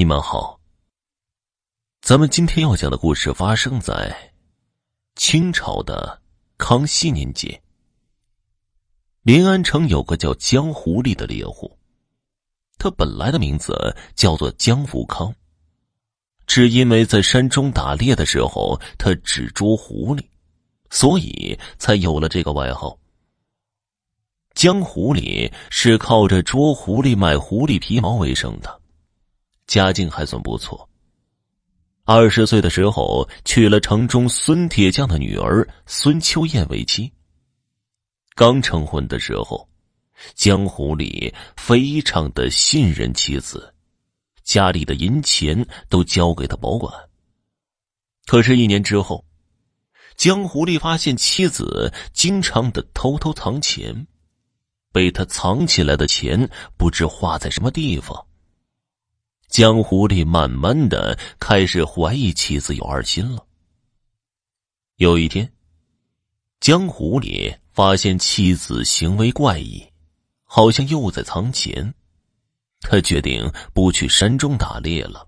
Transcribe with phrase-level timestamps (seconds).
[0.00, 0.58] 你们好。
[2.00, 4.32] 咱们今天要讲的故事发生在
[5.14, 6.22] 清朝的
[6.56, 7.62] 康熙年间。
[9.20, 11.76] 临安城有个叫江狐狸的猎户，
[12.78, 15.34] 他本来的名字叫做江福康，
[16.46, 20.24] 只因为在山中打猎的时候他只捉狐狸，
[20.88, 22.98] 所以才有了这个外号。
[24.54, 28.79] 江狐狸是靠着捉狐狸卖狐狸皮毛为生的。
[29.70, 30.90] 家境还算不错。
[32.02, 37.12] 二十岁的时候，娶了城中孙铁匠的女儿孙秋燕为妻。
[38.34, 39.68] 刚成婚的时候，
[40.34, 43.72] 江湖里非常的信任妻子，
[44.42, 46.92] 家里的银钱都交给他保管。
[48.26, 49.24] 可是，一年之后，
[50.16, 54.08] 江湖里发现妻子经常的偷偷藏钱，
[54.90, 58.26] 被他藏起来的钱不知花在什么地方。
[59.50, 63.44] 江湖里慢慢的开始怀疑妻子有二心了。
[64.94, 65.52] 有一天，
[66.60, 69.84] 江湖里发现妻子行为怪异，
[70.44, 71.92] 好像又在藏钱，
[72.82, 75.26] 他决定不去山中打猎了，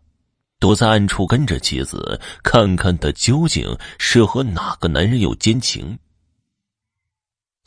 [0.60, 5.98] 躲在暗处跟着妻子，看看他究竟是和哪个男人有奸情。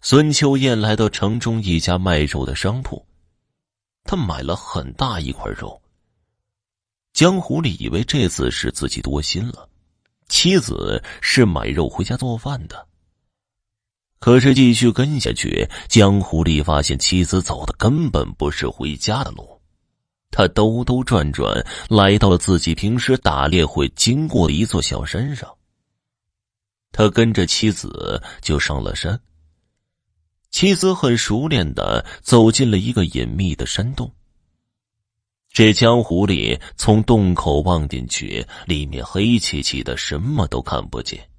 [0.01, 3.05] 孙秋燕来到城中一家卖肉的商铺，
[4.05, 5.81] 他买了很大一块肉。
[7.15, 9.69] 江湖里以为这次是自己多心了，
[10.27, 12.85] 妻子是买肉回家做饭的。
[14.19, 19.61] 可是继续跟下去，江湖里发现妻子走的根本不是回家的路，
[20.29, 25.49] 他兜兜转转来到了自己平时打猎会经过的一座小山上。
[26.91, 29.17] 他跟着妻子就上了山。
[30.51, 34.13] 妻子很熟练的走进了一个隐秘的山洞。
[35.55, 41.29] 这江湖里，从洞口望进去，里面黑漆漆的，什么都看不见。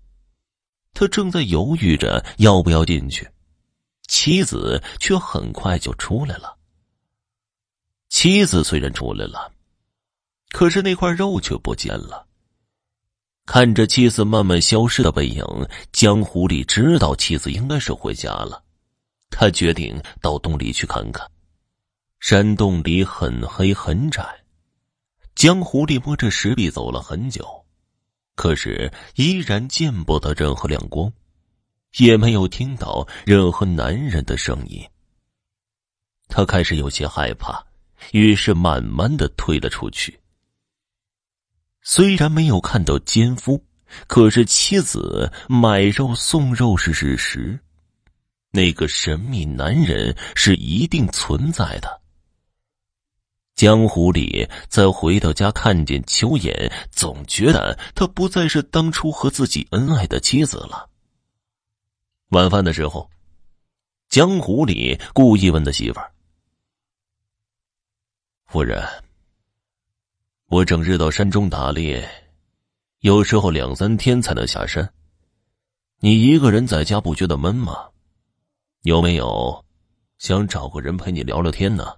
[0.94, 3.28] 他正在犹豫着要不要进去，
[4.08, 6.56] 妻子却很快就出来了。
[8.08, 9.52] 妻子虽然出来了，
[10.48, 12.26] 可是那块肉却不见了。
[13.44, 15.44] 看着妻子慢慢消失的背影，
[15.92, 18.64] 江湖里知道妻子应该是回家了。
[19.28, 21.30] 他决定到洞里去看看。
[22.28, 24.20] 山洞里很黑很窄，
[25.36, 27.46] 江狐狸摸着石壁走了很久，
[28.34, 31.12] 可是依然见不到任何亮光，
[31.98, 34.84] 也没有听到任何男人的声音。
[36.26, 37.64] 他开始有些害怕，
[38.10, 40.18] 于是慢慢的退了出去。
[41.82, 43.64] 虽然没有看到奸夫，
[44.08, 47.56] 可是妻子买肉送肉是事实，
[48.50, 52.02] 那个神秘男人是一定存在的。
[53.56, 60.90] 江湖里再回到家，看见秋妍，总觉得他不再是当初和自己恩爱的妻子了。
[62.28, 63.10] 晚饭的时候，
[64.10, 66.12] 江湖里故意问他媳妇儿
[68.44, 68.86] ：“夫人，
[70.48, 72.06] 我整日到山中打猎，
[73.00, 74.92] 有时候两三天才能下山。
[76.00, 77.88] 你一个人在家不觉得闷吗？
[78.82, 79.64] 有没有
[80.18, 81.94] 想找个人陪你聊聊天呢？”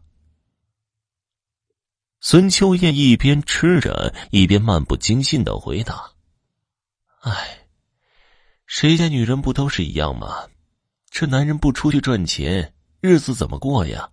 [2.21, 6.11] 孙秋燕一边吃着，一边漫不经心的回答
[7.23, 7.61] ：“哎，
[8.67, 10.49] 谁家女人不都是一样吗？
[11.11, 14.11] 这男人不出去赚钱，日子怎么过呀？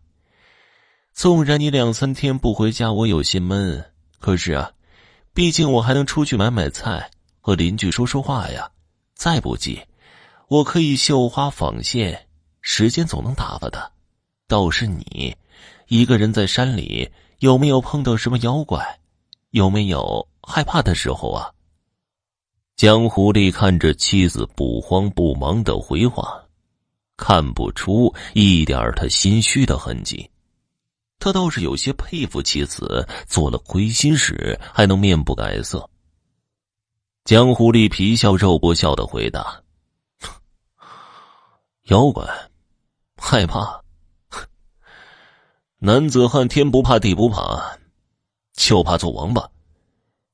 [1.13, 3.83] 纵然你两三天不回家，我有些闷。
[4.19, 4.71] 可是啊，
[5.33, 7.09] 毕竟我还能出去买买菜，
[7.41, 8.69] 和邻居说说话呀。
[9.15, 9.81] 再不济，
[10.47, 12.27] 我可以绣花纺线，
[12.61, 13.93] 时间总能打发的。
[14.47, 15.35] 倒是你，
[15.87, 17.09] 一个人在山里。”
[17.39, 18.99] 有没有碰到什么妖怪？
[19.51, 21.51] 有没有害怕的时候啊？
[22.75, 26.43] 江狐狸看着妻子不慌不忙的回话，
[27.15, 30.29] 看不出一点他心虚的痕迹。
[31.19, 35.89] 他倒是有些佩服妻子做了亏心事还能面不改色。
[37.23, 39.63] 江狐狸皮笑肉不笑的回答
[41.87, 42.27] ：“妖怪，
[43.15, 43.81] 害怕。”
[45.85, 47.77] 男子汉天不怕地不怕，
[48.53, 49.47] 就怕做王八。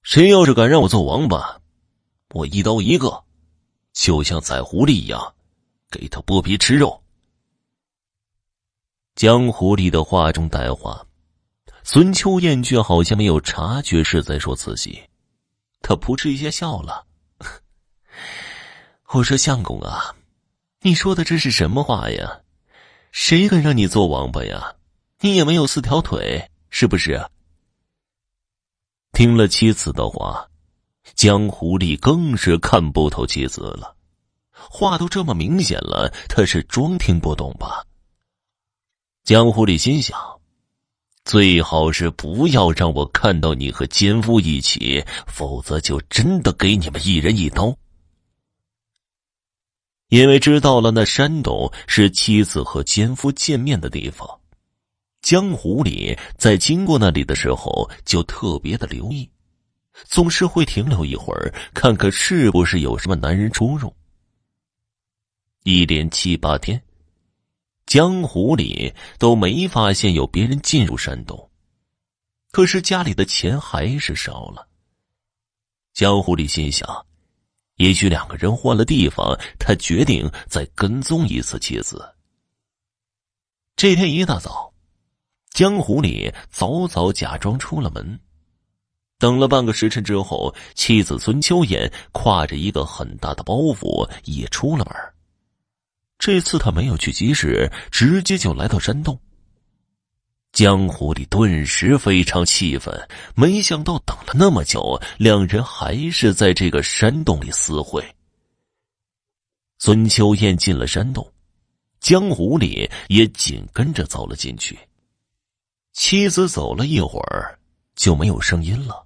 [0.01, 1.59] 谁要是敢让我做王八，
[2.29, 3.21] 我一刀一个，
[3.91, 5.35] 就像宰狐狸一样，
[5.89, 7.03] 给他剥皮吃肉。
[9.13, 11.05] 江狐狸的话中带话，
[11.83, 15.03] 孙秋燕却好像没有察觉是在说自己，
[15.81, 17.05] 他扑哧一下笑了。
[19.11, 20.15] 我说相公啊，
[20.79, 22.39] 你说的这是什么话呀？
[23.11, 24.75] 谁敢让你做王八呀？
[25.23, 27.23] 你也没有四条腿，是不是？
[29.11, 30.49] 听了妻子的话，
[31.13, 33.95] 江狐狸更是看不透妻子了。
[34.49, 37.85] 话都这么明显了，他是装听不懂吧？
[39.23, 40.17] 江狐狸心想：
[41.23, 47.77] 最好是不要让我看到你和奸夫一起，否则就真的给你们一人一刀。
[50.07, 54.40] 因为知道了那山洞是妻子和奸夫见面的地方，
[55.21, 59.29] 江湖里在经过那里的时候就特别的留意，
[60.05, 63.95] 总是会停留一会儿，看看是不是有什么男人出入。
[65.63, 66.81] 一连七八天，
[67.85, 71.49] 江湖里都没发现有别人进入山洞，
[72.51, 74.67] 可是家里的钱还是少了。
[75.93, 77.05] 江湖里心想。
[77.77, 82.13] 也许两个人换了地方，他决定再跟踪一次妻子。
[83.75, 84.70] 这天一大早，
[85.51, 88.17] 江湖里早早假装出了门，
[89.19, 94.95] 等了半个时辰之后，妻子孙秋燕挎着一个很大的包袱也出了门。
[96.17, 99.19] 这次他没有去集市，直接就来到山洞。
[100.53, 108.03] 江湖里顿时非常气愤，没想到等了那么久，两人还是在这个山洞里私会。
[109.79, 111.29] 孙秋燕进了山洞，
[111.99, 114.79] 江湖里也紧跟着走了进去。
[115.93, 117.59] 妻子走了一会儿，
[117.95, 119.05] 就没有声音了。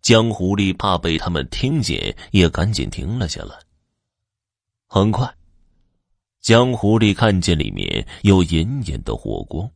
[0.00, 3.56] 江湖里怕被他们听见，也赶紧停了下来。
[4.88, 5.32] 很快，
[6.40, 9.70] 江湖里看见里面有隐隐的火光。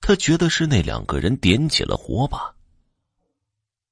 [0.00, 2.54] 他觉得是那两个人点起了火把。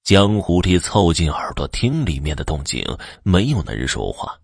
[0.03, 2.83] 江狐狸凑近耳朵听里面的动静，
[3.23, 4.41] 没有男人说话，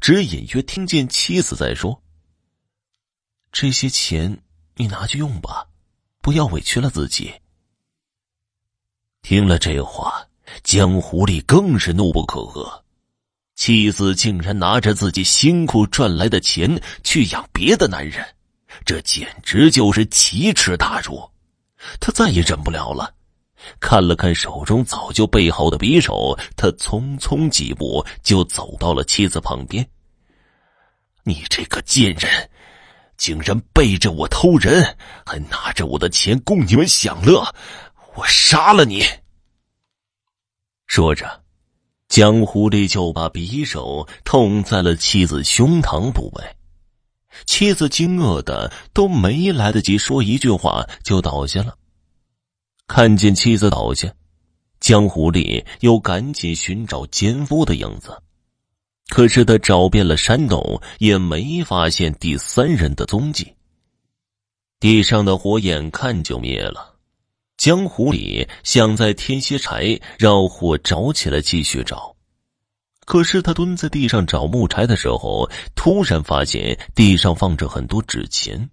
[0.00, 2.02] 只隐约听见妻子在说
[3.52, 4.42] ：“这些钱
[4.74, 5.68] 你拿去用吧，
[6.26, 7.32] 不要委屈了自己。”
[9.22, 10.26] 听了这话，
[10.64, 12.82] 江狐狸更是怒不可遏，
[13.54, 18.26] 妻子竟然拿着自己辛苦赚来的钱去养别的男人。
[18.84, 21.30] 这简直就是奇耻大辱！
[22.00, 23.14] 他再也忍不了了，
[23.78, 29.88] 看了看手中早就备好的匕首，他匆匆几步就走到了妻子旁边。
[31.22, 32.50] 你这个贱人，
[33.16, 37.54] 竟然背着我偷人，还拿着我的钱供你们享乐！
[38.14, 39.04] 我杀了你！
[40.86, 41.42] 说着，
[42.08, 46.44] 江狐狸就把匕首捅在了妻子胸膛部位。
[47.44, 51.76] 妻子惊愕的都没来得及说一句话，就倒下了。
[52.86, 54.10] 看见妻子倒下，
[54.80, 58.22] 江湖里又赶紧寻找奸夫的影子，
[59.08, 63.54] 可是他找遍了山洞，也没发现第三人的踪迹。
[64.78, 66.96] 地上的火眼看就灭了，
[67.56, 72.14] 江湖里想再添些柴，让火着起来继续找。
[73.06, 78.68] 可是他蹲在地上找木柴的时候，突然发现地上放着很多纸钱，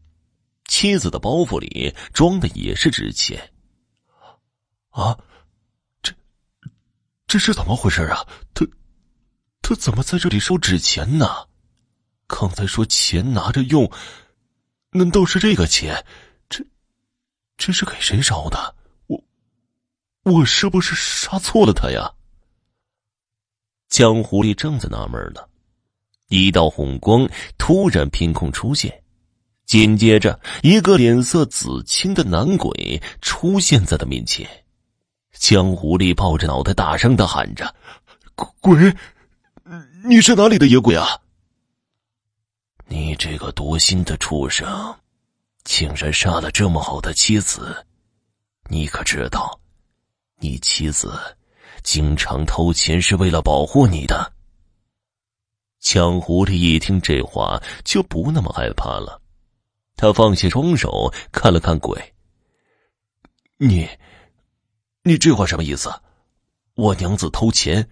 [0.67, 3.51] 妻子的包袱里装的也是纸钱。
[4.89, 5.15] 啊，
[6.01, 6.11] 这
[7.27, 8.27] 这是怎么回事啊？
[9.63, 11.47] 他怎么在这里收纸钱呢？
[12.27, 13.89] 刚才说钱拿着用，
[14.91, 16.05] 难道是这个钱？
[16.49, 16.63] 这
[17.57, 18.75] 这是给谁烧的？
[19.07, 19.23] 我
[20.23, 22.11] 我是不是杀错了他呀？
[23.87, 25.41] 江狐狸正在纳闷呢，
[26.27, 29.03] 一道红光突然凭空出现，
[29.65, 34.45] 紧接着一个脸色紫青的男鬼出现在他面前。
[35.31, 37.73] 江狐狸抱着脑袋大声的喊着
[38.35, 38.93] ：“鬼，
[40.05, 41.07] 你是哪里的野鬼啊？
[42.87, 44.93] 你这个多心的畜生，
[45.63, 47.85] 竟然杀了这么好的妻子！
[48.69, 49.57] 你可知道，
[50.39, 51.17] 你妻子？”
[51.83, 54.33] 经常偷钱是为了保护你的。
[55.79, 59.21] 强狐狸一听这话就不那么害怕了，
[59.95, 62.13] 他放下双手看了看鬼。
[63.57, 63.87] 你，
[65.03, 65.89] 你这话什么意思？
[66.75, 67.89] 我娘子偷钱，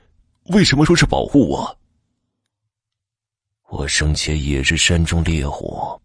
[0.48, 1.77] 为什么说是保护我？
[3.72, 5.98] 我生前也是山中猎户，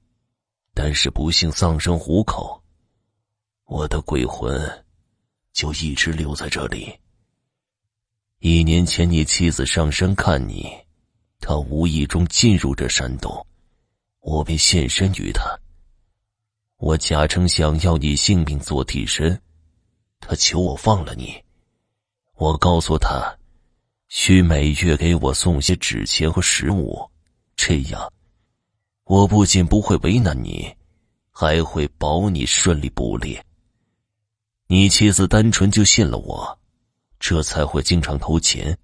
[0.73, 2.63] 但是不幸丧生虎口，
[3.65, 4.85] 我的鬼魂
[5.53, 6.97] 就一直留在这里。
[8.39, 10.71] 一年前，你妻子上山看你，
[11.41, 13.45] 她无意中进入这山洞，
[14.21, 15.59] 我便现身于她。
[16.77, 19.43] 我假称想要你性命做替身，
[20.21, 21.35] 他求我放了你。
[22.37, 23.37] 我告诉他，
[24.07, 27.11] 需每月给我送些纸钱和食物，
[27.57, 28.13] 这样，
[29.05, 30.73] 我不仅不会为难你，
[31.31, 33.45] 还会保你顺利捕猎。
[34.69, 36.59] 你妻子单纯就信了我。
[37.19, 38.77] 这才会经常偷钱。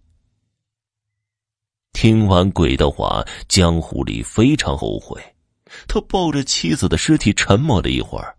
[1.93, 5.23] 听完鬼的话，江狐狸非常后悔。
[5.87, 8.35] 他抱着妻子的尸体沉默了一会儿，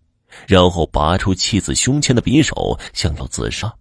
[0.47, 3.71] 然后拔出妻子胸前的匕首，想要自杀，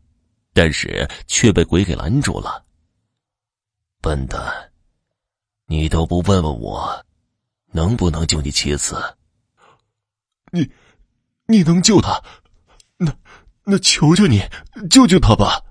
[0.53, 2.63] 但是却被鬼给拦住了。
[4.03, 4.72] 笨蛋，
[5.73, 7.03] 你都不问问我，
[7.71, 9.17] 能不能救你妻子？
[10.51, 10.71] 你，
[11.47, 12.23] 你能救他？
[12.99, 13.11] 那，
[13.65, 14.43] 那求求你
[14.91, 15.65] 救救他吧！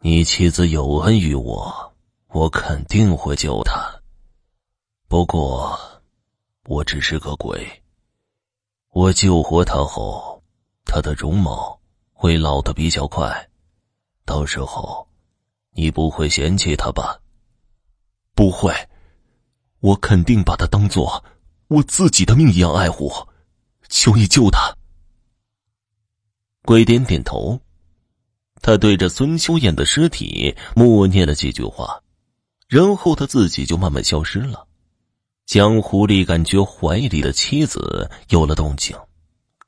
[0.00, 1.94] 你妻子有恩于我，
[2.28, 4.02] 我肯定会救她。
[5.08, 5.80] 不过。
[6.66, 7.82] 我只是个鬼。
[8.90, 10.42] 我救活他后，
[10.84, 11.80] 他的容貌
[12.12, 13.48] 会老得比较快，
[14.26, 15.08] 到时候
[15.70, 17.18] 你不会嫌弃他吧？
[18.34, 18.74] 不会，
[19.80, 21.24] 我肯定把他当做
[21.68, 23.12] 我自己的命一样爱护。
[23.88, 24.74] 求你救他。
[26.62, 27.60] 鬼点点头，
[28.62, 32.00] 他对着孙秋燕的尸体默念了几句话，
[32.68, 34.66] 然后他自己就慢慢消失了。
[35.44, 38.96] 江狐狸感觉怀里的妻子有了动静，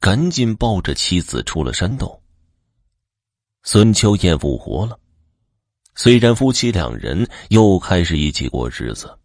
[0.00, 2.22] 赶紧抱着妻子出了山洞。
[3.62, 4.98] 孙秋燕复活了，
[5.94, 9.16] 虽然夫妻两人又开始一起过日子，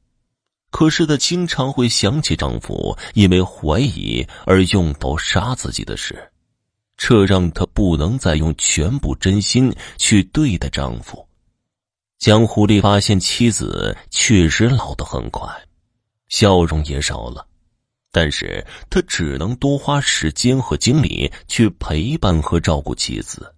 [0.69, 6.31] 可是她经常会想起丈夫因为怀疑而用刀杀自己的事，
[6.95, 11.27] 这让她不能再用全部真心去对待丈夫。
[12.19, 15.49] 江狐狸发现妻子确实老得很快。
[16.27, 17.47] 笑容也少了，
[18.11, 23.51] 但是他只能多花时间和精力去陪伴和照顾妻子。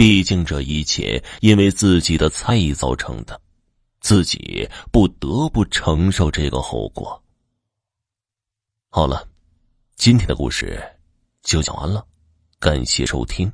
[0.00, 3.38] 毕竟这一切因为自己的猜疑造成的，
[4.00, 7.22] 自己不得不承受这个后果。
[8.88, 9.28] 好了，
[9.96, 10.82] 今天的故事
[11.42, 12.02] 就讲完了，
[12.58, 13.52] 感谢收听。